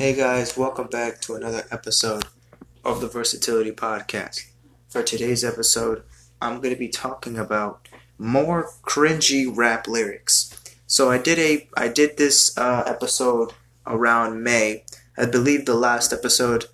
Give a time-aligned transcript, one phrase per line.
[0.00, 2.24] Hey guys, welcome back to another episode
[2.82, 4.46] of the Versatility Podcast.
[4.88, 6.04] For today's episode,
[6.40, 10.58] I'm going to be talking about more cringy rap lyrics.
[10.86, 13.52] So I did a I did this uh, episode
[13.86, 14.84] around May.
[15.18, 16.64] I believe the last episode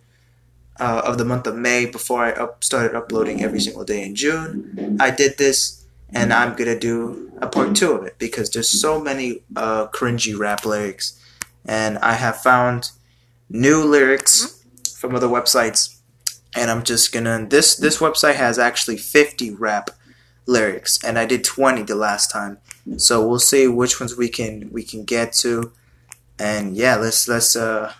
[0.79, 4.15] uh, of the month of May before I up, started uploading every single day in
[4.15, 4.99] June.
[5.01, 9.01] I did this, and I'm gonna do a part two of it because there's so
[9.01, 11.21] many uh, cringy rap lyrics,
[11.65, 12.93] and I have found
[13.49, 14.65] new lyrics
[14.99, 16.01] from other websites,
[16.55, 19.91] and I'm just gonna this this website has actually 50 rap
[20.47, 22.59] lyrics, and I did 20 the last time,
[22.97, 25.73] so we'll see which ones we can we can get to,
[26.39, 27.93] and yeah, let's let's uh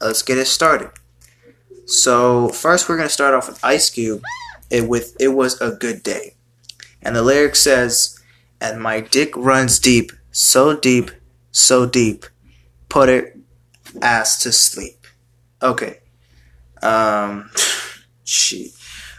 [0.00, 0.90] let's get it started.
[1.86, 4.22] So first, we're gonna start off with Ice Cube.
[4.70, 6.34] It with it was a good day,
[7.02, 8.18] and the lyric says,
[8.60, 11.12] "And my dick runs deep, so deep,
[11.52, 12.26] so deep,
[12.88, 13.36] put it
[14.02, 15.06] ass to sleep."
[15.62, 16.00] Okay.
[16.82, 17.50] Um.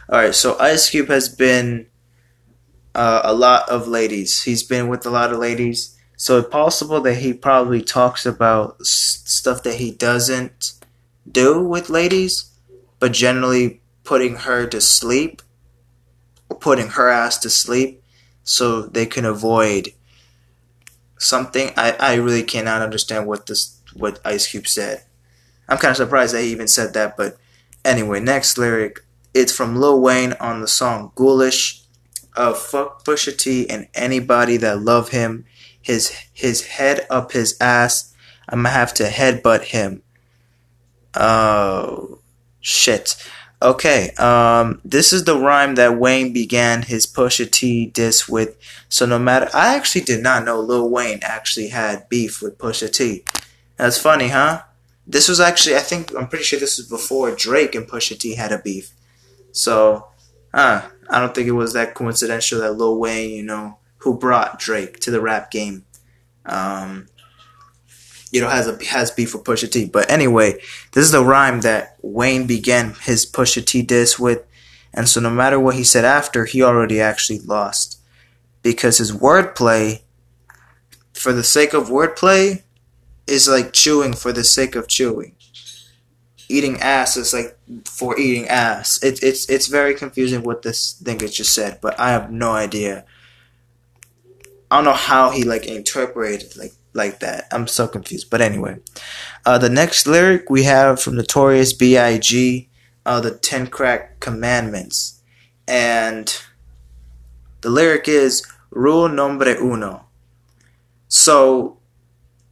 [0.09, 0.35] All right.
[0.35, 1.87] So Ice Cube has been
[2.95, 4.43] uh, a lot of ladies.
[4.43, 5.97] He's been with a lot of ladies.
[6.15, 10.73] So it's possible that he probably talks about s- stuff that he doesn't
[11.29, 12.57] do with ladies
[12.99, 15.41] but generally putting her to sleep,
[16.59, 18.03] putting her ass to sleep,
[18.43, 19.89] so they can avoid
[21.19, 21.71] something.
[21.77, 25.03] I, I really cannot understand what this what Ice Cube said.
[25.69, 27.37] I'm kind of surprised that he even said that, but
[27.83, 29.01] anyway, next lyric.
[29.33, 31.83] It's from Lil Wayne on the song "Ghoulish."
[32.35, 35.45] Uh, fuck Pusha T and anybody that love him.
[35.81, 38.13] His his head up his ass.
[38.47, 40.03] I'ma have to headbutt him.
[41.13, 42.19] Oh
[42.61, 43.15] shit.
[43.59, 48.55] Okay, um, this is the rhyme that Wayne began his Pusha T diss with.
[48.87, 52.91] So no matter, I actually did not know Lil Wayne actually had beef with Pusha
[52.91, 53.23] T.
[53.77, 54.63] That's funny, huh?
[55.05, 58.35] This was actually, I think, I'm pretty sure this was before Drake and Pusha T
[58.35, 58.91] had a beef.
[59.51, 60.07] So,
[60.53, 64.59] uh, I don't think it was that coincidental that Lil Wayne, you know, who brought
[64.59, 65.85] Drake to the rap game,
[66.45, 67.07] um,
[68.31, 69.85] you know, has a has beef with Pusha T.
[69.85, 70.59] But anyway,
[70.91, 74.43] this is the rhyme that Wayne began his Pusha T diss with,
[74.93, 77.99] and so no matter what he said after, he already actually lost
[78.61, 80.01] because his wordplay,
[81.13, 82.63] for the sake of wordplay,
[83.27, 85.35] is like chewing for the sake of chewing.
[86.49, 89.03] Eating ass is like for eating ass.
[89.03, 92.51] It, it's it's very confusing what this thing has just said, but I have no
[92.53, 93.05] idea.
[94.71, 97.47] I don't know how he like interpreted like like that.
[97.51, 98.29] I'm so confused.
[98.29, 98.79] But anyway,
[99.45, 102.69] uh, the next lyric we have from Notorious B.I.G.
[103.05, 105.21] Uh, the Ten Crack Commandments,
[105.67, 106.41] and
[107.61, 110.05] the lyric is "Rule Nombre Uno."
[111.07, 111.76] So,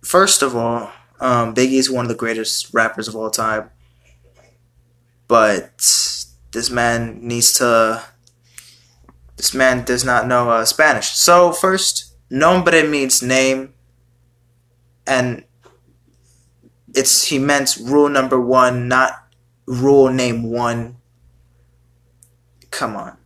[0.05, 3.69] first of all, um, Biggie is one of the greatest rappers of all time,
[5.27, 5.77] but
[6.51, 8.03] this man needs to.
[9.37, 11.09] This man does not know uh, Spanish.
[11.09, 13.73] So first, nombre means name
[15.05, 15.43] and
[16.93, 19.27] it's he meant rule number one, not
[19.65, 20.97] rule name one.
[22.71, 23.17] Come on.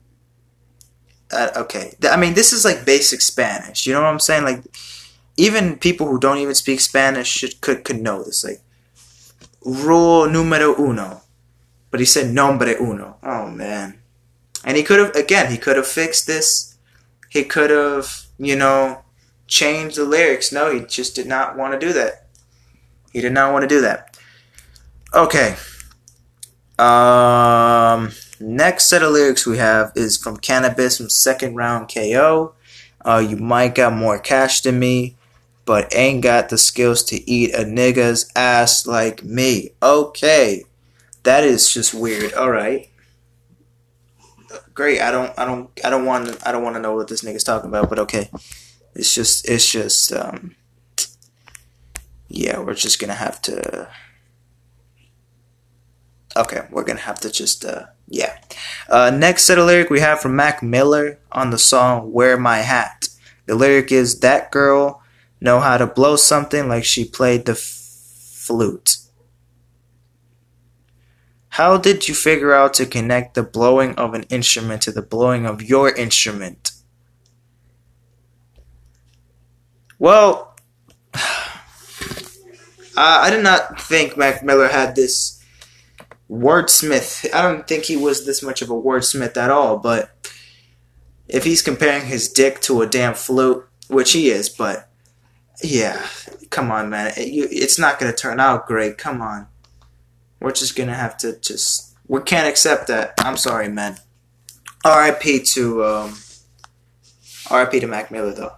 [1.31, 3.85] Uh, okay, I mean this is like basic Spanish.
[3.85, 4.43] You know what I'm saying?
[4.43, 4.63] Like
[5.39, 8.43] even people who don't even speak Spanish should could could know this.
[8.43, 8.61] Like
[9.65, 11.21] rule numero uno,
[11.91, 13.17] but he said nombre uno.
[13.23, 13.99] Oh man,
[14.65, 15.49] and he could have again.
[15.51, 16.77] He could have fixed this.
[17.29, 19.03] He could have you know
[19.47, 20.51] changed the lyrics.
[20.51, 22.27] No, he just did not want to do that.
[23.13, 24.17] He did not want to do that.
[25.13, 25.55] Okay.
[26.77, 32.53] Um, next set of lyrics we have is from Canibus from Second Round KO.
[33.03, 35.17] Uh, you might got more cash than me,
[35.69, 39.69] but ain't got the skills to eat a nigga's ass like me.
[39.83, 40.63] Okay,
[41.21, 42.33] that is just weird.
[42.33, 42.89] All right,
[44.73, 44.99] great.
[44.99, 47.43] I don't, I don't, I don't want, I don't want to know what this nigga's
[47.43, 47.87] talking about.
[47.87, 48.31] But okay.
[48.95, 50.55] It's just, it's just, um,
[52.27, 53.89] yeah, we're just gonna have to.
[56.35, 58.39] Okay, we're gonna have to just, uh, yeah.
[58.89, 62.57] Uh, next set of lyric we have from Mac Miller on the song "Wear My
[62.57, 63.07] Hat."
[63.45, 65.03] The lyric is that girl
[65.41, 68.97] know how to blow something like she played the flute.
[71.49, 75.45] How did you figure out to connect the blowing of an instrument to the blowing
[75.45, 76.71] of your instrument?
[79.97, 80.55] Well,
[82.97, 85.43] I did not think Mac Miller had this
[86.29, 87.33] wordsmith.
[87.33, 90.11] I don't think he was this much of a wordsmith at all, but
[91.27, 94.88] if he's comparing his dick to a damn flute, which he is, but
[95.61, 96.07] Yeah,
[96.49, 97.13] come on, man.
[97.17, 98.97] It, you, it's not gonna turn out great.
[98.97, 99.47] Come on.
[100.39, 101.95] We're just gonna have to just.
[102.07, 103.13] We can't accept that.
[103.19, 103.97] I'm sorry, man.
[104.85, 105.41] R.I.P.
[105.53, 106.15] to um,
[107.49, 107.81] R.I.P.
[107.81, 108.53] to Mac Miller though.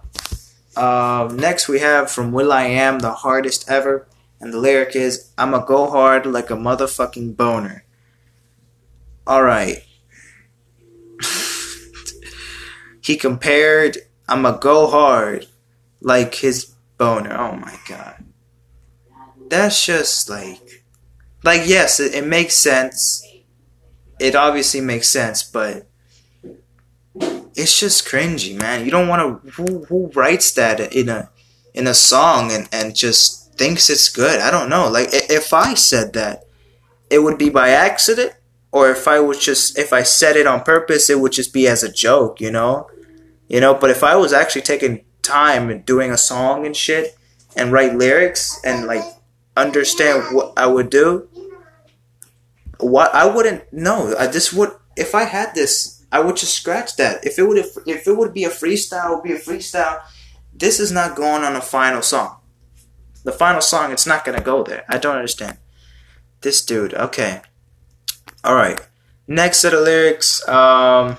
[0.80, 4.06] Um, next we have from Will I Am, the hardest ever,
[4.40, 7.84] and the lyric is "I'ma go hard like a motherfucking boner."
[9.26, 9.84] All right.
[13.02, 15.46] he compared "I'ma go hard"
[16.00, 17.36] like his boner.
[17.36, 18.24] Oh my god.
[19.48, 20.84] That's just like,
[21.44, 23.26] like yes, it, it makes sense.
[24.18, 25.88] It obviously makes sense, but
[27.54, 28.84] it's just cringy, man.
[28.84, 29.50] You don't want to.
[29.52, 31.30] Who, who writes that in a
[31.74, 34.40] in a song and and just thinks it's good?
[34.40, 34.88] I don't know.
[34.88, 36.44] Like if I said that,
[37.10, 38.32] it would be by accident,
[38.70, 41.66] or if I was just if I said it on purpose, it would just be
[41.66, 42.88] as a joke, you know,
[43.48, 43.74] you know.
[43.74, 47.16] But if I was actually taking time doing a song and shit
[47.56, 49.04] and write lyrics and like
[49.56, 51.28] understand what I would do,
[52.78, 54.14] what I wouldn't know.
[54.18, 57.24] I just would if I had this I would just scratch that.
[57.26, 60.02] If it would if, it would be a freestyle, would be a freestyle.
[60.52, 62.36] This is not going on a final song.
[63.24, 64.84] The final song, it's not gonna go there.
[64.88, 65.56] I don't understand.
[66.42, 67.40] This dude, okay.
[68.44, 68.86] Alright.
[69.26, 71.16] Next set of lyrics um,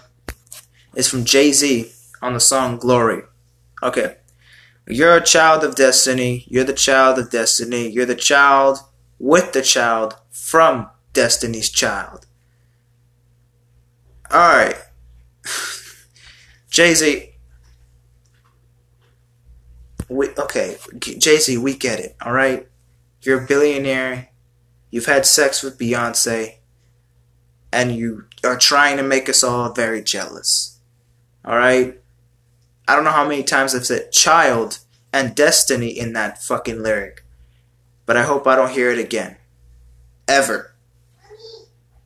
[0.95, 1.91] is from Jay Z
[2.21, 3.23] on the song Glory.
[3.83, 4.15] Okay.
[4.87, 6.45] You're a child of destiny.
[6.47, 7.89] You're the child of destiny.
[7.89, 8.79] You're the child
[9.19, 12.25] with the child from Destiny's Child.
[14.31, 14.75] All right.
[16.69, 17.29] Jay Z.
[20.09, 22.15] We, okay, Jay Z, we get it.
[22.21, 22.67] All right.
[23.21, 24.29] You're a billionaire.
[24.91, 26.57] You've had sex with Beyonce.
[27.71, 30.79] And you are trying to make us all very jealous.
[31.45, 32.02] All right.
[32.87, 34.79] I don't know how many times I've said child
[35.11, 37.23] and destiny in that fucking lyric.
[38.05, 39.37] But I hope I don't hear it again.
[40.27, 40.73] Ever.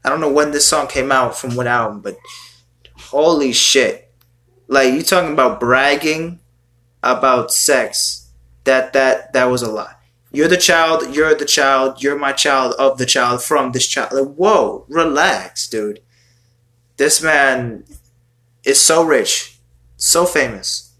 [0.03, 2.18] I don't know when this song came out from what album, but
[2.95, 4.12] holy shit.
[4.68, 6.39] Like you talking about bragging
[7.03, 8.29] about sex.
[8.65, 10.00] That that that was a lot.
[10.31, 14.12] You're the child, you're the child, you're my child of the child from this child.
[14.12, 16.01] Like, whoa, relax, dude.
[16.97, 17.85] This man
[18.65, 19.56] is so rich,
[19.97, 20.94] so famous.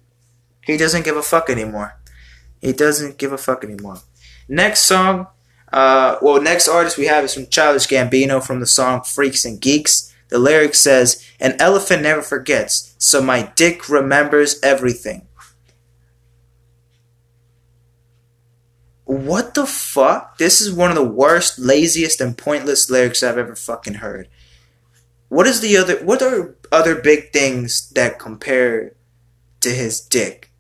[0.61, 1.97] He doesn't give a fuck anymore.
[2.59, 3.99] He doesn't give a fuck anymore.
[4.49, 5.27] Next song
[5.71, 9.59] uh, well, next artist we have is from Childish Gambino from the song Freaks and
[9.59, 10.13] Geeks.
[10.29, 15.27] The lyric says, An elephant never forgets, so my dick remembers everything.
[19.05, 20.38] What the fuck?
[20.38, 24.27] This is one of the worst, laziest, and pointless lyrics I've ever fucking heard.
[25.29, 25.97] What is the other?
[26.03, 28.93] What are other big things that compare
[29.61, 30.51] to his dick?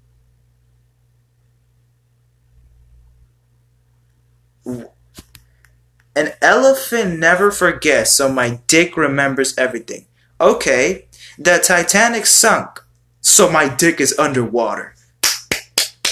[6.15, 10.05] An elephant never forgets, so my dick remembers everything.
[10.41, 11.05] Okay,
[11.37, 12.83] the Titanic sunk,
[13.21, 14.95] so my dick is underwater.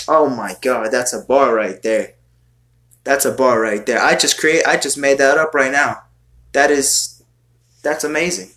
[0.07, 2.13] Oh my god, that's a bar right there.
[3.03, 4.01] That's a bar right there.
[4.01, 6.03] I just create I just made that up right now.
[6.53, 7.23] That is
[7.81, 8.49] that's amazing.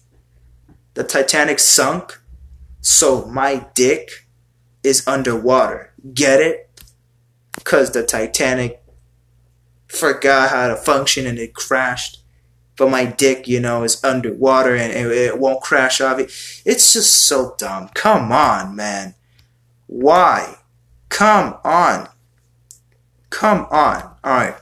[0.95, 2.21] The Titanic sunk,
[2.81, 4.27] so my dick
[4.83, 5.93] is underwater.
[6.15, 6.83] Get it?
[7.65, 8.83] Cuz the Titanic
[9.89, 12.23] forgot how to function and it crashed.
[12.77, 16.21] But my dick, you know, is underwater and it, it won't crash off.
[16.21, 16.31] It.
[16.65, 17.91] It's just so dumb.
[17.95, 19.15] Come on, man.
[19.87, 20.59] Why?
[21.09, 22.09] Come on.
[23.31, 24.15] Come on.
[24.25, 24.57] Alright.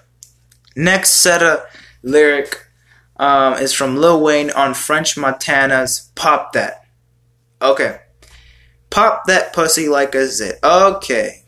[0.75, 1.61] Next set of
[2.03, 2.66] lyric
[3.19, 6.85] um, is from Lil Wayne on French Montana's Pop That.
[7.61, 8.01] Okay.
[8.91, 10.59] Pop that pussy like a zit.
[10.63, 11.43] Okay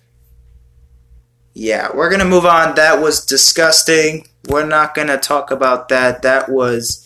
[1.58, 2.76] yeah, we're gonna move on.
[2.76, 4.28] That was disgusting.
[4.48, 6.22] We're not gonna talk about that.
[6.22, 7.04] That was.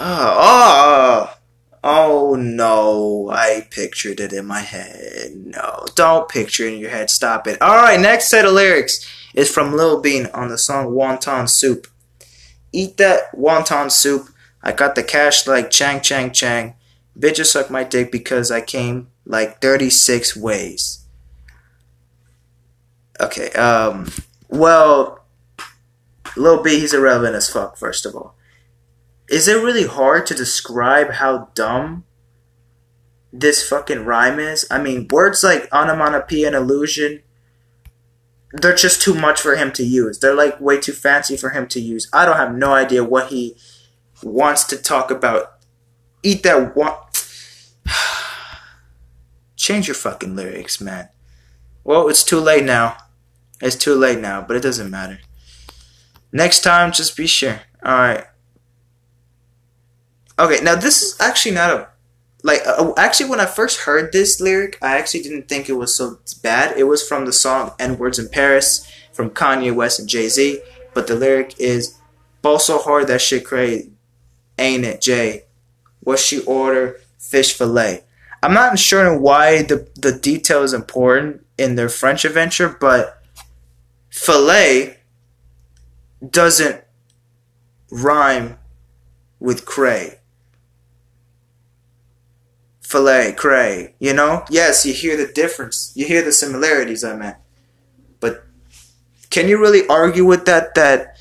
[0.00, 1.38] Oh, oh,
[1.84, 3.30] oh no!
[3.32, 5.36] I pictured it in my head.
[5.36, 7.08] No, don't picture it in your head.
[7.08, 7.62] Stop it.
[7.62, 11.86] All right, next set of lyrics is from Lil B on the song "Wonton Soup."
[12.72, 14.28] Eat that wonton soup.
[14.62, 16.74] I got the cash like Chang Chang Chang.
[17.18, 21.06] Bitches suck my dick because I came like 36 ways.
[23.20, 23.50] Okay.
[23.52, 24.10] Um.
[24.48, 25.24] Well,
[26.36, 27.76] Lil B, he's irrelevant as fuck.
[27.76, 28.36] First of all,
[29.28, 32.04] is it really hard to describe how dumb
[33.32, 34.66] this fucking rhyme is?
[34.70, 37.22] I mean, words like onomatopoeia and illusion,
[38.52, 40.18] they're just too much for him to use.
[40.18, 42.08] They're like way too fancy for him to use.
[42.12, 43.56] I don't have no idea what he
[44.22, 45.54] wants to talk about.
[46.22, 46.94] Eat that one.
[49.56, 51.08] Change your fucking lyrics, man.
[51.84, 52.96] Well, it's too late now.
[53.60, 55.20] It's too late now, but it doesn't matter.
[56.32, 57.60] Next time, just be sure.
[57.84, 58.24] Alright.
[60.38, 61.88] Okay, now this is actually not a.
[62.46, 65.96] Like, uh, actually, when I first heard this lyric, I actually didn't think it was
[65.96, 66.78] so bad.
[66.78, 70.60] It was from the song N Words in Paris from Kanye West and Jay Z.
[70.94, 71.98] But the lyric is,
[72.42, 73.90] Ball so hard that shit crazy.
[74.60, 75.46] Ain't it, Jay?
[76.04, 77.00] What she order?
[77.18, 78.04] Fish fillet.
[78.44, 83.20] I'm not sure why the, the detail is important in their French adventure, but
[84.08, 84.98] fillet
[86.30, 86.84] doesn't
[87.90, 88.56] rhyme
[89.40, 90.20] with cray.
[92.86, 94.44] Filet, cray, you know?
[94.48, 95.92] Yes, you hear the difference.
[95.96, 97.36] You hear the similarities, I meant.
[98.20, 98.44] But
[99.30, 100.74] can you really argue with that?
[100.76, 101.18] That.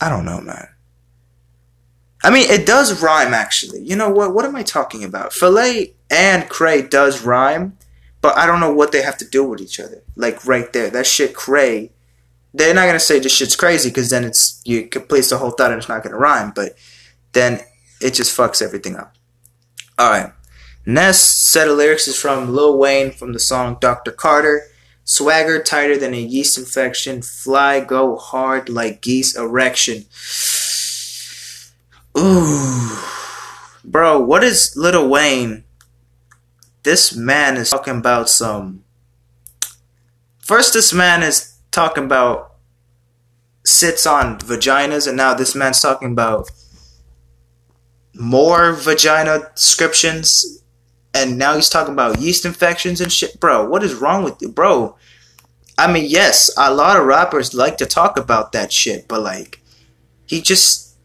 [0.00, 0.68] I don't know, man.
[2.22, 3.80] I mean, it does rhyme, actually.
[3.80, 4.34] You know what?
[4.34, 5.32] What am I talking about?
[5.32, 7.78] Filet and cray does rhyme,
[8.20, 10.02] but I don't know what they have to do with each other.
[10.14, 10.90] Like, right there.
[10.90, 11.90] That shit, cray
[12.54, 15.72] they're not gonna say this shit's crazy because then it's you place the whole thought
[15.72, 16.76] and it's not gonna rhyme, but
[17.32, 17.60] then
[18.04, 19.14] it just fucks everything up.
[19.98, 20.32] All right,
[20.84, 24.12] next set of lyrics is from Lil Wayne from the song Dr.
[24.12, 24.62] Carter.
[25.06, 27.20] Swagger tighter than a yeast infection.
[27.20, 30.04] Fly go hard like geese erection.
[32.16, 32.98] Ooh,
[33.84, 35.64] bro, what is Lil Wayne?
[36.84, 38.84] This man is talking about some.
[40.38, 42.54] First, this man is talking about
[43.64, 46.50] sits on vaginas, and now this man's talking about
[48.14, 50.62] more vagina descriptions,
[51.12, 53.38] and now he's talking about yeast infections and shit.
[53.40, 54.96] Bro, what is wrong with you, bro?
[55.76, 59.60] I mean, yes, a lot of rappers like to talk about that shit, but like,
[60.26, 60.96] he just.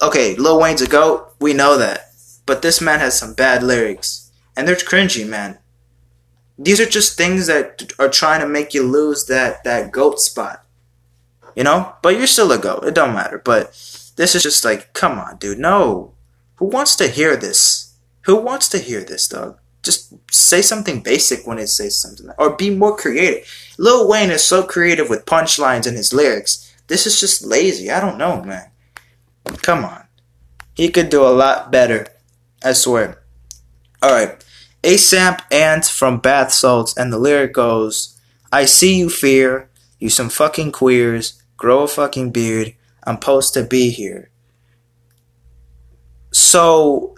[0.00, 2.12] Okay, Lil Wayne's a goat, we know that.
[2.46, 4.30] But this man has some bad lyrics.
[4.56, 5.58] And they're cringy, man.
[6.58, 10.64] These are just things that are trying to make you lose that that goat spot.
[11.54, 11.94] You know?
[12.02, 12.84] But you're still a goat.
[12.84, 13.40] It don't matter.
[13.44, 13.76] But
[14.18, 15.60] this is just like, come on, dude.
[15.60, 16.12] No.
[16.56, 17.94] Who wants to hear this?
[18.22, 19.60] Who wants to hear this, dog?
[19.84, 22.28] Just say something basic when it says something.
[22.36, 23.48] Or be more creative.
[23.78, 26.74] Lil Wayne is so creative with punchlines in his lyrics.
[26.88, 27.92] This is just lazy.
[27.92, 28.70] I don't know, man.
[29.62, 30.04] Come on.
[30.74, 32.08] He could do a lot better.
[32.64, 33.22] I swear.
[34.04, 34.44] Alright.
[34.82, 38.18] ASAP Ant from Bath Salts, and the lyric goes,
[38.50, 39.70] I see you fear,
[40.00, 44.30] you some fucking queers, grow a fucking beard, I'm supposed to be here.
[46.32, 47.16] So,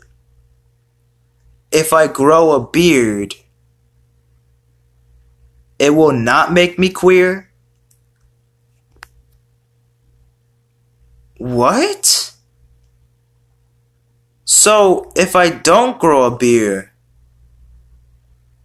[1.73, 3.35] if I grow a beard,
[5.79, 7.51] it will not make me queer?
[11.39, 12.35] What?
[14.45, 16.91] So, if I don't grow a beard,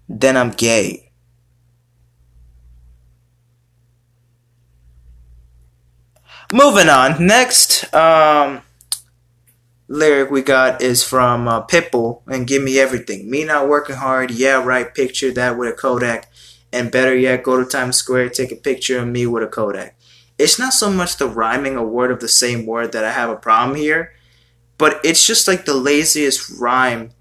[0.10, 1.05] then I'm gay.
[6.54, 7.26] Moving on.
[7.26, 8.62] Next um,
[9.88, 13.30] lyric we got is from uh, Pitbull and Give Me Everything.
[13.30, 14.94] Me not working hard, yeah, right.
[14.94, 16.30] Picture that with a Kodak.
[16.72, 19.98] And better yet, go to Times Square, take a picture of me with a Kodak.
[20.38, 23.30] It's not so much the rhyming a word of the same word that I have
[23.30, 24.14] a problem here,
[24.78, 27.12] but it's just like the laziest rhyme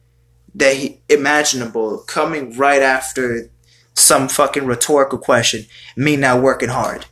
[0.55, 3.51] that he, imaginable coming right after
[3.95, 5.67] some fucking rhetorical question.
[5.97, 7.07] Me not working hard.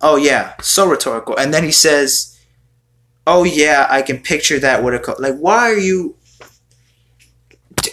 [0.00, 1.36] Oh yeah, so rhetorical.
[1.36, 2.38] And then he says,
[3.26, 5.16] "Oh yeah, I can picture that with a co-.
[5.18, 6.16] like." Why are you?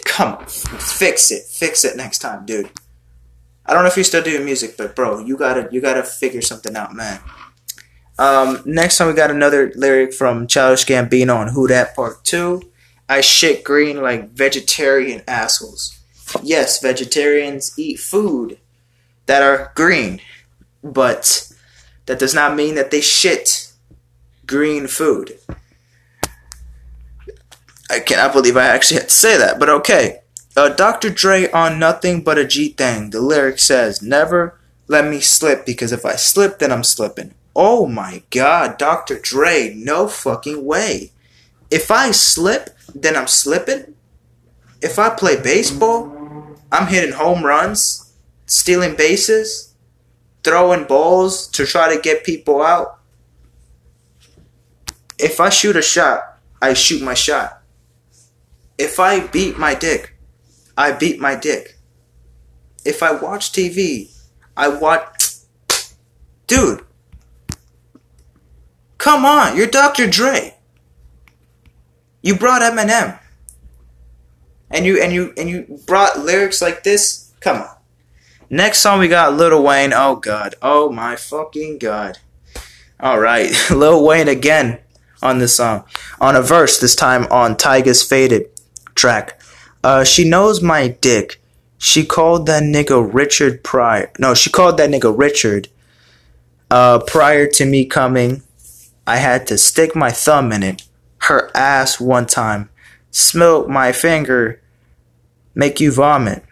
[0.04, 2.70] Come, on, fix it, fix it next time, dude.
[3.66, 6.42] I don't know if you're still doing music, but bro, you gotta you gotta figure
[6.42, 7.20] something out, man.
[8.18, 12.62] Um, next time we got another lyric from Childish Gambino on Who Dat Part Two.
[13.08, 15.98] I shit green like vegetarian assholes.
[16.42, 18.58] Yes, vegetarians eat food
[19.26, 20.20] that are green,
[20.82, 21.52] but
[22.06, 23.72] that does not mean that they shit
[24.46, 25.38] green food.
[27.90, 30.20] I cannot believe I actually had to say that, but okay.
[30.56, 31.10] Uh, Dr.
[31.10, 33.10] Dre on Nothing But a G Thing.
[33.10, 34.58] The lyric says, Never
[34.88, 37.34] let me slip because if I slip, then I'm slipping.
[37.54, 39.18] Oh my god, Dr.
[39.18, 41.12] Dre, no fucking way.
[41.70, 43.94] If I slip, then I'm slipping.
[44.80, 46.12] If I play baseball,
[46.70, 48.14] I'm hitting home runs,
[48.46, 49.74] stealing bases,
[50.46, 53.00] throwing balls to try to get people out.
[55.18, 57.62] If I shoot a shot, I shoot my shot.
[58.78, 60.14] If I beat my dick,
[60.78, 61.78] I beat my dick.
[62.84, 64.14] If I watch TV,
[64.56, 65.34] I watch.
[66.46, 66.84] Dude,
[68.98, 70.06] come on, you're Dr.
[70.06, 70.54] Dre.
[72.22, 73.18] You brought Eminem.
[74.70, 77.32] and you and you and you brought lyrics like this.
[77.40, 77.75] Come on.
[78.48, 79.92] Next song we got Lil Wayne.
[79.92, 80.54] Oh god.
[80.62, 82.18] Oh my fucking god.
[82.98, 84.78] All right, Lil Wayne again
[85.22, 85.84] on this song,
[86.20, 88.48] on a verse this time on Tyga's Faded
[88.94, 89.40] track.
[89.84, 91.40] Uh, she knows my dick.
[91.78, 94.10] She called that nigga Richard Pryor.
[94.18, 95.68] No, she called that nigga Richard.
[96.70, 98.42] Uh, prior to me coming,
[99.06, 100.82] I had to stick my thumb in it.
[101.18, 102.70] Her ass one time.
[103.10, 104.60] Smelt my finger.
[105.54, 106.44] Make you vomit.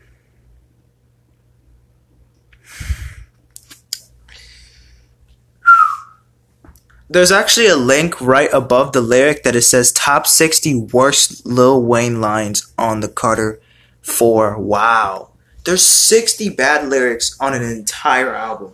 [7.14, 11.80] There's actually a link right above the lyric that it says top 60 worst Lil
[11.80, 13.60] Wayne lines on the Carter
[14.02, 14.58] 4.
[14.58, 15.30] Wow.
[15.64, 18.72] There's 60 bad lyrics on an entire album.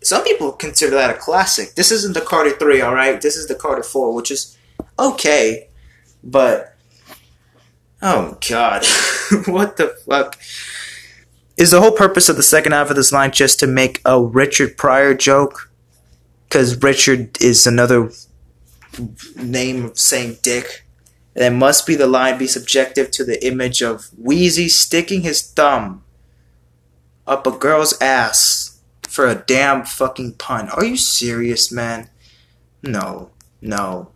[0.00, 1.74] Some people consider that a classic.
[1.74, 3.20] This isn't the Carter 3, alright?
[3.20, 4.56] This is the Carter 4, which is
[4.96, 5.70] okay,
[6.22, 6.76] but.
[8.00, 8.86] Oh god.
[9.46, 10.38] what the fuck?
[11.56, 14.22] Is the whole purpose of the second half of this line just to make a
[14.22, 15.71] Richard Pryor joke?
[16.52, 18.10] Because Richard is another
[19.36, 20.84] name of saying dick.
[21.34, 26.04] And must be the line be subjective to the image of Wheezy sticking his thumb
[27.26, 30.68] up a girl's ass for a damn fucking pun.
[30.68, 32.10] Are you serious, man?
[32.82, 33.30] No,
[33.62, 34.10] no,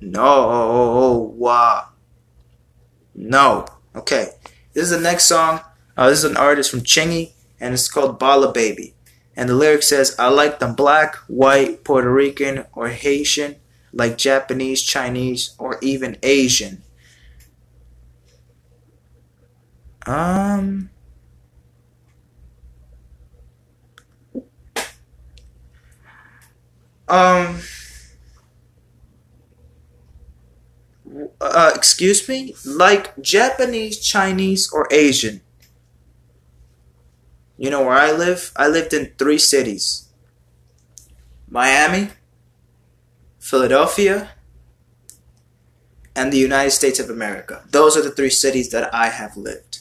[0.00, 1.88] no, wow.
[3.14, 3.66] No.
[3.94, 4.30] Okay.
[4.72, 5.60] This is the next song.
[5.94, 8.95] Uh, this is an artist from Chingy, and it's called Balla Baby.
[9.36, 13.56] And the lyric says, I like them black, white, Puerto Rican, or Haitian,
[13.92, 16.82] like Japanese, Chinese, or even Asian.
[20.06, 20.90] Um.
[27.08, 27.60] Um.
[31.40, 32.54] Uh, excuse me?
[32.64, 35.40] Like Japanese, Chinese, or Asian.
[37.56, 38.52] You know where I live?
[38.56, 40.08] I lived in three cities
[41.48, 42.10] Miami,
[43.38, 44.30] Philadelphia,
[46.14, 47.62] and the United States of America.
[47.70, 49.80] Those are the three cities that I have lived.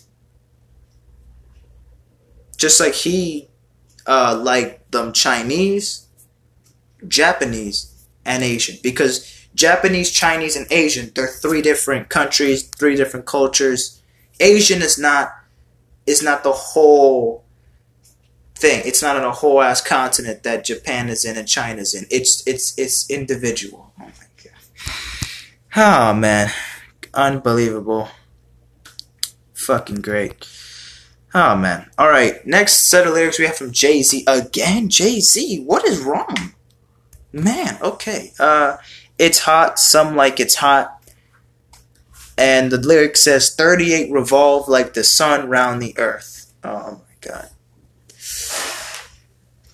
[2.58, 3.50] Just like he,
[4.06, 6.08] uh, like them Chinese,
[7.08, 8.78] Japanese, and Asian.
[8.84, 14.02] Because Japanese, Chinese, and Asian, they're three different countries, three different cultures.
[14.40, 15.30] Asian is not
[16.06, 17.45] is not the whole
[18.56, 18.82] thing.
[18.86, 22.06] It's not on a whole ass continent that Japan is in and China's in.
[22.10, 23.94] It's it's it's individual.
[24.00, 24.54] Oh my god.
[25.76, 26.52] Oh man.
[27.14, 28.10] Unbelievable.
[29.54, 30.48] Fucking great.
[31.34, 31.90] Oh man.
[32.00, 34.24] Alright, next set of lyrics we have from Jay Z.
[34.28, 35.64] Again, Jay Z.
[35.64, 36.54] What is wrong?
[37.32, 38.32] Man, okay.
[38.40, 38.78] Uh
[39.18, 40.92] it's hot, some like it's hot.
[42.38, 46.54] And the lyric says 38 revolve like the sun round the earth.
[46.64, 47.50] Oh my god.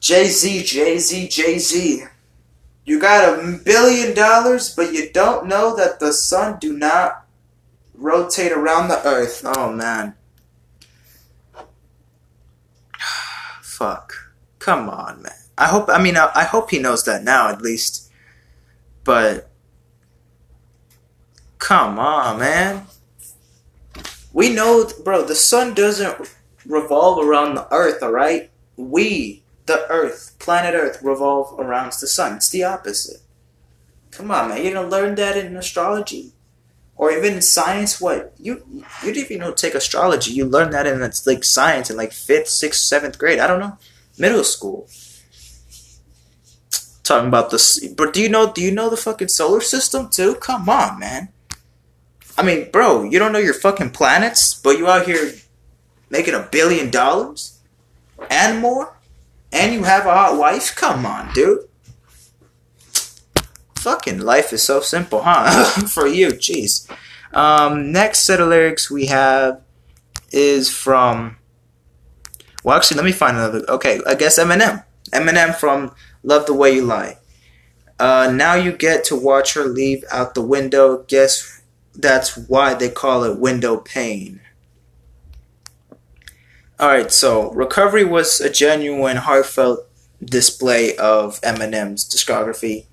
[0.01, 2.05] Jay Z, Jay Z, Jay Z.
[2.83, 7.27] You got a billion dollars, but you don't know that the sun do not
[7.93, 9.43] rotate around the earth.
[9.45, 10.15] Oh man.
[13.61, 14.33] Fuck.
[14.57, 15.31] Come on, man.
[15.55, 15.87] I hope.
[15.87, 18.11] I mean, I, I hope he knows that now, at least.
[19.03, 19.51] But
[21.59, 22.87] come on, man.
[24.33, 25.23] We know, bro.
[25.25, 26.33] The sun doesn't
[26.65, 28.01] revolve around the earth.
[28.01, 28.49] All right.
[28.77, 32.37] We the Earth, planet Earth, revolve around the sun.
[32.37, 33.21] It's the opposite.
[34.11, 34.57] Come on, man.
[34.57, 36.33] You didn't learn that in astrology,
[36.95, 38.01] or even in science.
[38.01, 38.63] What you
[39.03, 40.31] you didn't even take astrology.
[40.31, 43.39] You learned that in like science in like fifth, sixth, seventh grade.
[43.39, 43.77] I don't know,
[44.17, 44.87] middle school.
[47.03, 48.51] Talking about this, but do you know?
[48.51, 50.35] Do you know the fucking solar system too?
[50.35, 51.29] Come on, man.
[52.37, 55.33] I mean, bro, you don't know your fucking planets, but you out here
[56.09, 57.59] making a billion dollars
[58.29, 58.97] and more
[59.51, 60.75] and you have a hot wife?
[60.75, 61.67] Come on, dude.
[63.75, 65.63] Fucking life is so simple, huh?
[65.87, 66.89] For you, jeez.
[67.33, 69.61] Um, next set of lyrics we have
[70.31, 71.37] is from.
[72.63, 73.63] Well, actually, let me find another.
[73.67, 74.83] Okay, I guess Eminem.
[75.11, 77.17] Eminem from Love the Way You Lie.
[77.99, 81.03] Uh, now you get to watch her leave out the window.
[81.07, 81.61] Guess
[81.93, 84.41] that's why they call it window pane.
[86.81, 89.87] All right, so Recovery was a genuine, heartfelt
[90.19, 92.85] display of Eminem's discography.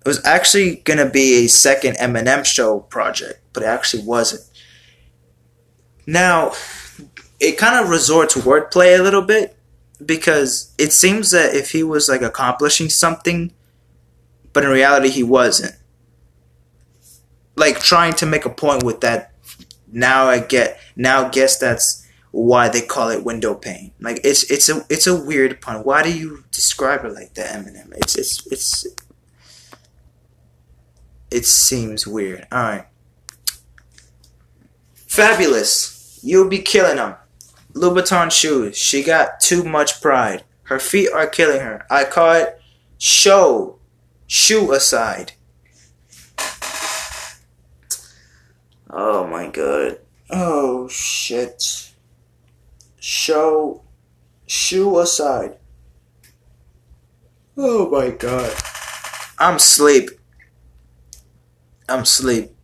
[0.00, 4.48] It was actually going to be a second Eminem show project, but it actually wasn't.
[6.06, 6.52] Now,
[7.38, 9.54] it kind of resorts wordplay a little bit
[10.04, 13.52] because it seems that if he was like accomplishing something,
[14.54, 15.76] but in reality he wasn't.
[17.54, 19.34] Like trying to make a point with that
[19.92, 22.03] now I get now guess that's
[22.34, 23.92] why they call it window pane.
[24.00, 25.84] Like it's it's a it's a weird pun.
[25.84, 27.92] Why do you describe it like that, Eminem?
[27.96, 28.86] It's it's it's
[31.30, 32.48] it seems weird.
[32.50, 32.86] All right.
[34.94, 36.18] Fabulous.
[36.24, 37.14] You'll be killing them.
[37.72, 38.76] Louboutin shoes.
[38.76, 40.42] She got too much pride.
[40.64, 41.86] Her feet are killing her.
[41.88, 42.60] I call it
[42.98, 43.78] show.
[44.26, 45.34] Shoe aside.
[48.90, 50.00] Oh my god.
[50.30, 51.93] Oh shit.
[53.06, 53.82] Show.
[54.46, 55.58] Shoe aside.
[57.54, 58.50] Oh my god.
[59.38, 60.08] I'm sleep.
[61.86, 62.56] I'm sleep.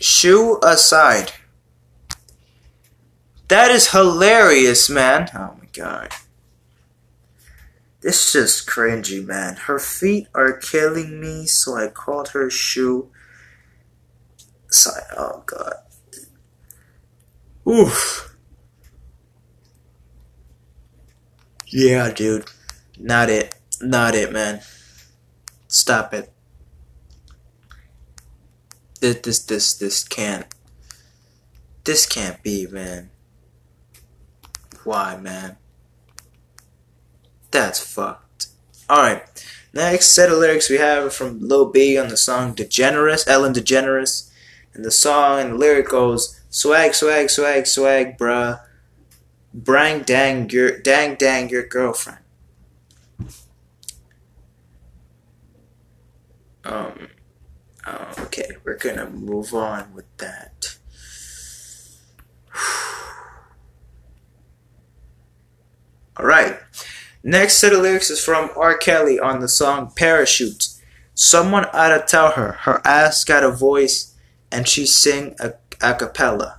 [0.00, 1.30] Shoe aside.
[3.46, 5.28] That is hilarious, man.
[5.32, 6.10] Oh my god.
[8.00, 9.54] This is just cringy, man.
[9.54, 13.12] Her feet are killing me, so I called her shoe.
[14.72, 15.04] Side.
[15.16, 15.76] Oh god.
[17.64, 18.35] Oof.
[21.78, 22.46] Yeah, dude.
[22.98, 23.54] Not it.
[23.82, 24.62] Not it, man.
[25.68, 26.32] Stop it.
[29.02, 30.46] This this this this can't.
[31.84, 33.10] This can't be, man.
[34.84, 35.58] Why, man?
[37.50, 38.46] That's fucked.
[38.88, 39.24] Alright.
[39.74, 44.30] Next set of lyrics we have from Lil B on the song DeGeneres, Ellen DeGeneres.
[44.72, 48.60] And the song and the lyric goes Swag, swag, swag, swag, bruh.
[49.56, 52.18] Brang dang your dang dang your girlfriend.
[56.62, 57.08] Um
[57.86, 60.76] oh, okay, we're gonna move on with that.
[66.20, 66.58] Alright.
[67.22, 68.76] Next set of lyrics is from R.
[68.76, 70.68] Kelly on the song Parachute.
[71.14, 74.14] Someone oughta tell her her ass got a voice
[74.52, 76.58] and she sing a, a cappella.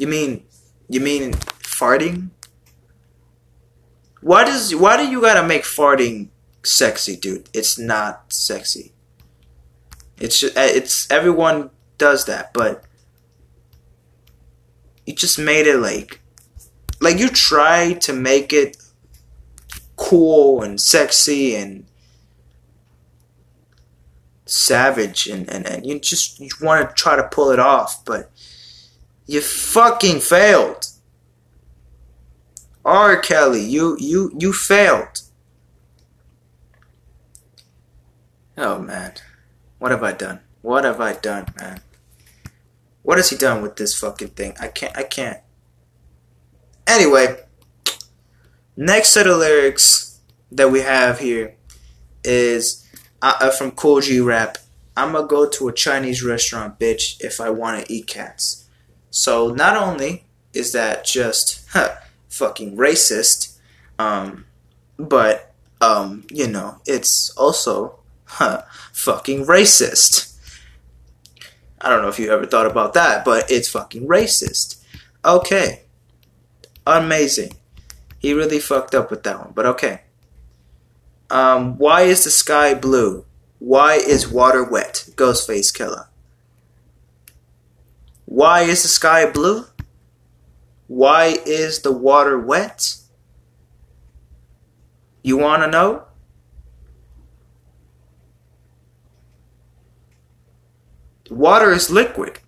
[0.00, 0.44] You mean
[0.88, 2.30] you mean farting?
[4.22, 6.30] Why does why do you gotta make farting
[6.64, 7.50] sexy, dude?
[7.52, 8.94] It's not sexy.
[10.18, 12.82] It's just, eh, it's everyone does that, but
[15.04, 16.22] you just made it like
[17.02, 18.78] like you try to make it
[19.96, 21.84] cool and sexy and
[24.46, 28.30] savage and, and, and you just you want to try to pull it off but
[29.30, 30.88] you fucking failed.
[32.84, 33.16] R.
[33.16, 35.22] Kelly you you you failed.
[38.58, 39.12] Oh man.
[39.78, 40.40] What have I done?
[40.62, 41.80] What have I done man?
[43.02, 44.54] What has he done with this fucking thing?
[44.60, 45.38] I can't I can't.
[46.88, 47.44] Anyway,
[48.76, 50.18] next set of lyrics
[50.50, 51.54] that we have here
[52.24, 52.84] is
[53.22, 54.58] uh, uh, from Kool G Rap.
[54.96, 58.59] I'm gonna go to a Chinese restaurant, bitch, if I want to eat cats.
[59.10, 61.96] So not only is that just huh,
[62.28, 63.58] fucking racist,
[63.98, 64.46] um,
[64.98, 70.36] but um, you know, it's also huh, fucking racist.
[71.80, 74.82] I don't know if you ever thought about that, but it's fucking racist.
[75.24, 75.82] Okay.
[76.86, 77.52] Amazing.
[78.18, 80.02] He really fucked up with that one, but okay.
[81.30, 83.24] Um, why is the sky blue?
[83.58, 85.06] Why is water wet?
[85.14, 86.06] Ghostface Killah.
[88.30, 89.64] Why is the sky blue?
[90.86, 92.94] Why is the water wet?
[95.24, 96.04] You want to know?
[101.28, 102.38] Water is liquid.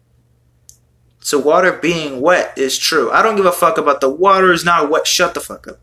[1.19, 3.11] So water being wet is true.
[3.11, 5.09] I don't give a fuck about the water is not wet.
[5.09, 5.81] Shut the fuck up.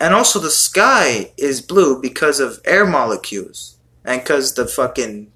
[0.00, 3.76] And also the sky is blue because of air molecules.
[4.06, 5.30] And because the fucking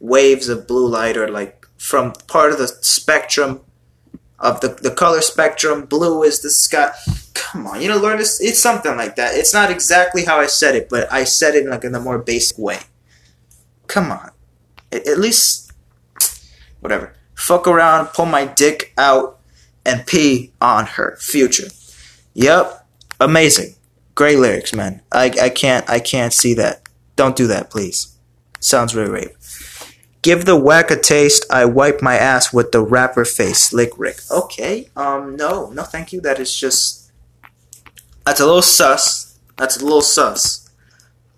[0.00, 3.60] waves of blue light are like from part of the spectrum
[4.38, 5.84] of the, the color spectrum.
[5.84, 6.92] Blue is the sky.
[7.34, 8.40] Come on, you know, learn this.
[8.40, 9.34] It's something like that.
[9.34, 12.00] It's not exactly how I said it, but I said it in like in a
[12.00, 12.78] more basic way.
[13.86, 14.30] Come on.
[14.90, 15.72] At least,
[16.80, 19.38] whatever fuck around, pull my dick out,
[19.84, 21.16] and pee on her.
[21.20, 21.68] Future.
[22.32, 22.86] Yep.
[23.20, 23.74] Amazing.
[24.14, 25.02] Great lyrics, man.
[25.12, 26.82] I, I can't I can't see that.
[27.16, 28.16] Don't do that, please.
[28.60, 29.36] Sounds really rape.
[30.24, 31.44] Give the whack a taste.
[31.50, 33.58] I wipe my ass with the rapper face.
[33.58, 34.20] Slick Rick.
[34.30, 34.88] Okay.
[34.96, 35.36] Um.
[35.36, 35.68] No.
[35.68, 35.82] No.
[35.82, 36.22] Thank you.
[36.22, 37.12] That is just.
[38.24, 39.38] That's a little sus.
[39.58, 40.70] That's a little sus.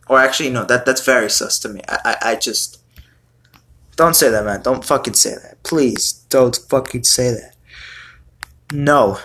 [0.08, 0.64] Or actually, no.
[0.64, 1.80] That that's very sus to me.
[1.88, 2.80] I I, I just.
[3.96, 4.62] Don't say that, man.
[4.62, 5.60] Don't fucking say that.
[5.64, 7.56] Please, don't fucking say that.
[8.70, 9.18] No.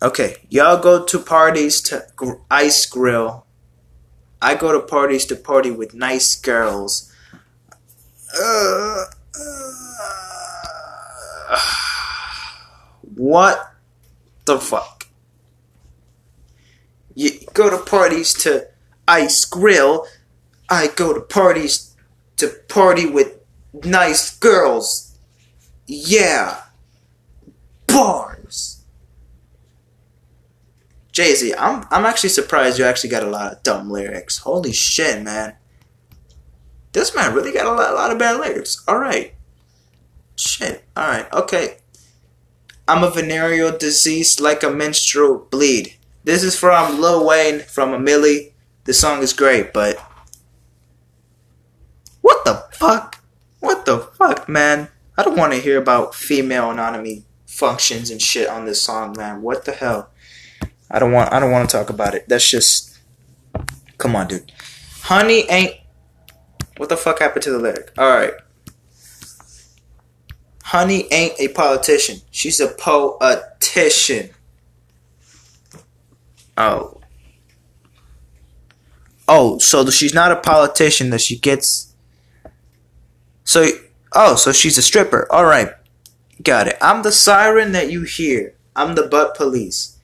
[0.00, 2.06] Okay, y'all go to parties to
[2.50, 3.44] ice grill.
[4.40, 7.10] I go to parties to party with nice girls.
[13.16, 13.72] What
[14.44, 15.06] the fuck?
[17.14, 18.68] You go to parties to
[19.06, 20.06] ice grill.
[20.68, 21.94] I go to parties
[22.38, 23.38] to party with
[23.84, 25.16] nice girls.
[25.86, 26.62] Yeah.
[27.86, 28.82] Bars.
[31.12, 34.38] Jay Z, I'm I'm actually surprised you actually got a lot of dumb lyrics.
[34.38, 35.54] Holy shit, man.
[36.94, 38.82] This man really got a lot, a lot of bad lyrics.
[38.88, 39.34] Alright.
[40.36, 40.84] Shit.
[40.96, 41.76] Alright, okay.
[42.88, 45.96] I'm a venereal disease like a menstrual bleed.
[46.24, 48.52] This is from Lil Wayne from a Milli.
[48.84, 49.98] The song is great, but
[52.20, 53.22] what the fuck?
[53.60, 54.88] What the fuck, man?
[55.16, 59.42] I don't want to hear about female anatomy functions and shit on this song, man.
[59.42, 60.10] What the hell?
[60.90, 62.28] I don't want I don't want to talk about it.
[62.28, 62.98] That's just
[63.98, 64.52] Come on, dude.
[65.02, 65.74] Honey ain't
[66.76, 67.92] What the fuck happened to the lyric?
[67.96, 68.34] All right.
[70.64, 72.18] Honey ain't a politician.
[72.30, 74.32] She's a poetician.
[76.56, 77.00] Oh.
[79.28, 81.94] Oh, so she's not a politician that she gets
[83.44, 83.68] So
[84.12, 85.26] oh, so she's a stripper.
[85.30, 85.70] All right.
[86.42, 86.76] Got it.
[86.80, 88.54] I'm the siren that you hear.
[88.74, 89.98] I'm the butt police.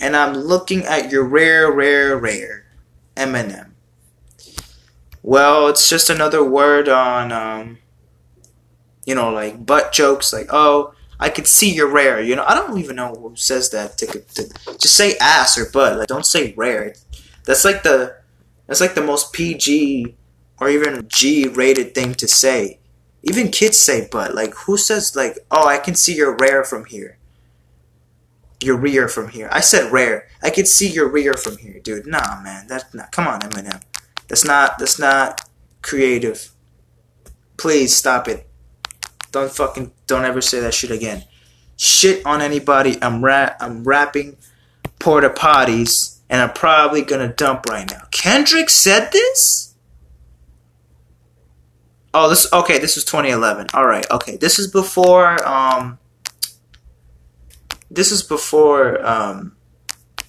[0.00, 2.66] And I'm looking at your rare, rare, rare
[3.16, 3.65] Eminem.
[5.26, 7.78] Well, it's just another word on, um,
[9.04, 10.32] you know, like butt jokes.
[10.32, 12.22] Like, oh, I could see you're rare.
[12.22, 13.98] You know, I don't even know who says that.
[13.98, 15.98] To, to just say ass or butt.
[15.98, 16.94] Like, don't say rare.
[17.44, 18.14] That's like the
[18.68, 20.14] that's like the most PG
[20.60, 22.78] or even G rated thing to say.
[23.24, 24.32] Even kids say butt.
[24.32, 27.18] Like, who says like, oh, I can see you're rare from here.
[28.62, 29.48] Your rear from here.
[29.50, 30.28] I said rare.
[30.40, 32.06] I can see your rear from here, dude.
[32.06, 32.68] Nah, man.
[32.68, 33.10] That's not.
[33.10, 33.82] Come on, Eminem.
[34.28, 34.78] That's not.
[34.78, 35.48] That's not
[35.82, 36.50] creative.
[37.56, 38.48] Please stop it.
[39.32, 39.92] Don't fucking.
[40.06, 41.24] Don't ever say that shit again.
[41.76, 42.98] Shit on anybody.
[43.02, 43.56] I'm rap.
[43.60, 44.36] I'm rapping
[44.98, 48.02] porta potties, and I'm probably gonna dump right now.
[48.10, 49.74] Kendrick said this.
[52.14, 52.78] Oh, this okay.
[52.78, 53.68] This was 2011.
[53.74, 54.06] All right.
[54.10, 54.36] Okay.
[54.36, 55.46] This is before.
[55.46, 55.98] Um.
[57.90, 59.04] This is before.
[59.06, 59.56] Um.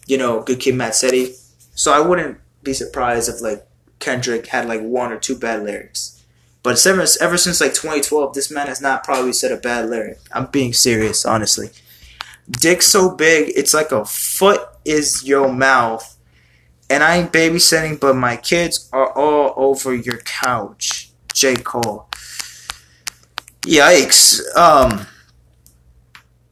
[0.05, 1.33] You know, Good Kid, Mad City.
[1.75, 3.66] So I wouldn't be surprised if like
[3.99, 6.23] Kendrick had like one or two bad lyrics.
[6.63, 10.19] But ever ever since like 2012, this man has not probably said a bad lyric.
[10.31, 11.69] I'm being serious, honestly.
[12.49, 16.17] Dick so big, it's like a foot is your mouth.
[16.89, 21.11] And I ain't babysitting, but my kids are all over your couch.
[21.33, 21.55] J.
[21.55, 22.09] Cole.
[23.61, 24.41] Yikes.
[24.55, 25.07] Um.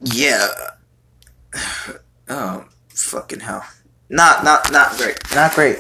[0.01, 0.47] Yeah.
[2.27, 3.63] Oh, fucking hell.
[4.09, 5.19] Not, not, not great.
[5.35, 5.77] Not great.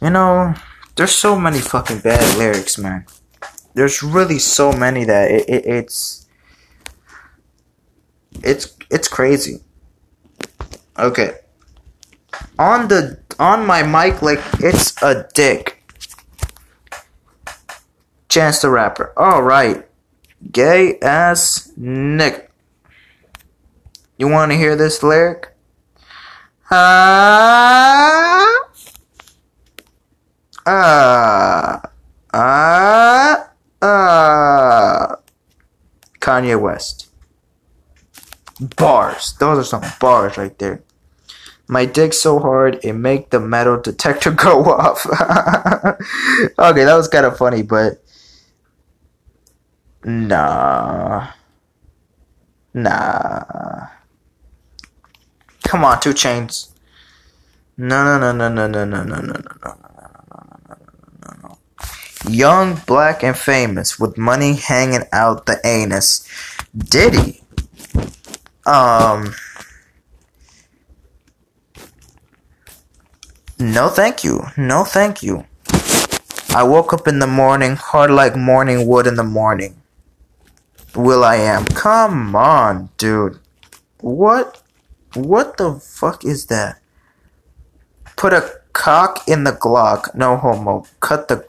[0.00, 0.54] You know,
[0.96, 3.06] there's so many fucking bad lyrics, man.
[3.74, 6.28] There's really so many that it, it, it's
[8.42, 9.60] it's it's crazy.
[10.98, 11.38] Okay.
[12.58, 15.84] On the on my mic like it's a dick.
[18.28, 19.12] Chance the Rapper.
[19.16, 19.86] All right.
[20.52, 22.46] Gay ass nigga.
[24.18, 25.54] You want to hear this lyric?
[26.70, 28.47] Ah.
[30.70, 31.80] Ah.
[32.34, 33.48] Ah.
[33.80, 35.16] Ah.
[36.20, 37.08] Kanye West.
[38.76, 39.32] Bars.
[39.40, 40.82] Those are some bars right there.
[41.68, 45.06] My dick so hard it make the metal detector go off.
[46.58, 48.02] okay, that was kind of funny, but
[50.04, 51.28] nah,
[52.74, 53.88] nah.
[55.62, 56.72] Come on, 2 Chainz.
[57.76, 59.87] No, no, no, no, no, no, no, no, no, no, no, no, no, no, no.
[62.28, 66.28] Young, black, and famous with money hanging out the anus.
[66.76, 67.42] Diddy.
[68.66, 69.34] Um.
[73.58, 74.42] No, thank you.
[74.56, 75.44] No, thank you.
[76.50, 79.80] I woke up in the morning, hard like morning wood in the morning.
[80.94, 81.64] Will I am.
[81.66, 83.38] Come on, dude.
[84.00, 84.62] What?
[85.14, 86.80] What the fuck is that?
[88.16, 90.14] Put a cock in the Glock.
[90.14, 90.86] No homo.
[91.00, 91.44] Cut the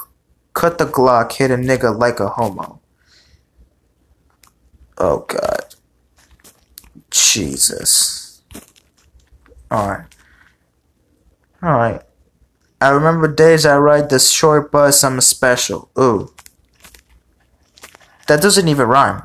[0.60, 1.32] cut the Glock.
[1.32, 2.82] Hit a nigga like a homo.
[4.98, 5.76] Oh god.
[7.10, 8.42] Jesus.
[9.72, 10.08] Alright.
[11.64, 12.02] Alright.
[12.82, 15.90] I remember days I ride this short bus, I'm a special.
[15.98, 16.34] Ooh.
[18.28, 19.24] That doesn't even rhyme.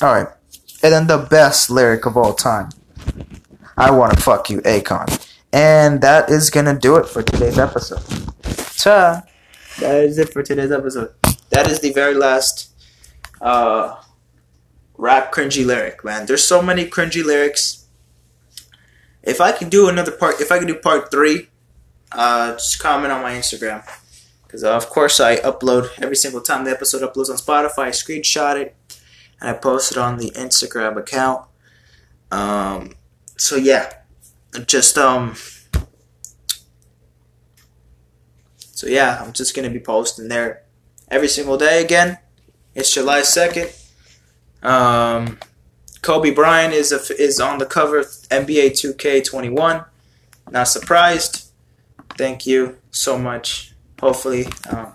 [0.00, 0.28] Alright.
[0.82, 2.70] And then the best lyric of all time.
[3.76, 5.08] I wanna fuck you, Akon.
[5.52, 8.02] And that is gonna do it for today's episode.
[8.76, 9.24] Ta!
[9.80, 11.12] That is it for today's episode.
[11.50, 12.70] that is the very last
[13.40, 13.96] uh,
[14.96, 16.26] rap cringy lyric, man.
[16.26, 17.86] There's so many cringy lyrics.
[19.22, 21.48] If I can do another part, if I can do part three,
[22.12, 23.84] uh, just comment on my Instagram.
[24.46, 27.86] Because, uh, of course, I upload every single time the episode uploads on Spotify.
[27.86, 28.76] I screenshot it
[29.40, 31.46] and I post it on the Instagram account.
[32.30, 32.94] Um,
[33.36, 33.92] so, yeah.
[34.66, 35.34] Just, um,
[38.76, 40.62] so yeah, I'm just to be posting there
[41.10, 42.18] every single day again.
[42.74, 43.72] It's July 2nd.
[44.62, 45.38] Um,
[46.02, 49.86] Kobe Bryant is a, is on the cover of NBA 2K21.
[50.50, 51.50] Not surprised.
[52.18, 53.72] Thank you so much.
[53.98, 54.92] Hopefully, um,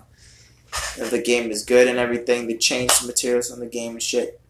[1.10, 2.46] the game is good and everything.
[2.46, 4.40] They changed the materials on the game and shit.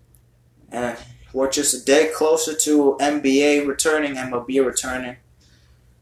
[0.70, 0.98] And
[1.32, 5.16] we're just a day closer to NBA returning, MLB returning,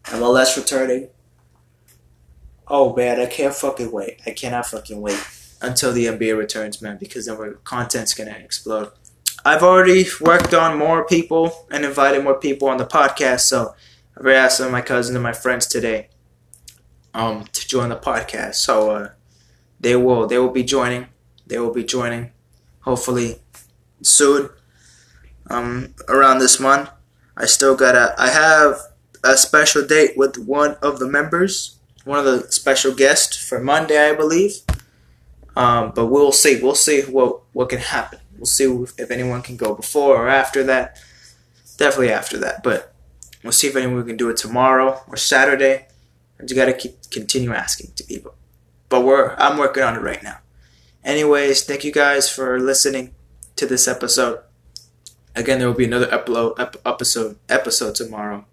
[0.06, 1.10] MLS returning.
[2.70, 4.20] Oh man, I can't fucking wait.
[4.26, 5.18] I cannot fucking wait
[5.60, 8.92] until the NBA returns, man, because then our content's gonna explode.
[9.44, 13.74] I've already worked on more people and invited more people on the podcast, so
[14.16, 16.08] I've asked some of my cousins and my friends today
[17.12, 18.56] um, to join the podcast.
[18.56, 19.08] So uh,
[19.80, 21.06] they will they will be joining.
[21.46, 22.30] They will be joining,
[22.80, 23.40] hopefully
[24.02, 24.50] soon.
[25.48, 26.90] Um, around this month,
[27.36, 28.14] I still gotta.
[28.16, 28.78] I have
[29.24, 31.79] a special date with one of the members,
[32.10, 34.56] one of the special guests for Monday, I believe.
[35.54, 36.60] Um, but we'll see.
[36.60, 38.18] We'll see what what can happen.
[38.36, 38.64] We'll see
[38.98, 40.98] if anyone can go before or after that.
[41.76, 42.62] Definitely after that.
[42.64, 42.92] But
[43.42, 45.86] we'll see if anyone can do it tomorrow or Saturday.
[46.38, 48.34] And you gotta keep continue asking to people.
[48.88, 50.38] But we're I'm working on it right now.
[51.04, 53.14] Anyways, thank you guys for listening
[53.56, 54.40] to this episode.
[55.36, 58.46] Again, there will be another upload ep- episode episode tomorrow.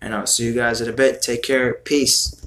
[0.00, 1.20] And I'll see you guys in a bit.
[1.20, 1.74] Take care.
[1.74, 2.45] Peace.